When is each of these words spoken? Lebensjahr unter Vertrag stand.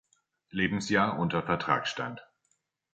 Lebensjahr 0.51 1.19
unter 1.19 1.43
Vertrag 1.43 1.85
stand. 1.87 2.25